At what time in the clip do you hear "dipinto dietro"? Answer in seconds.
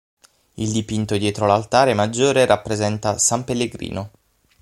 0.71-1.45